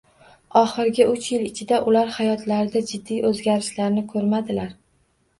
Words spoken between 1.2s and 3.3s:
yil ichida ular hayotlarida jiddiy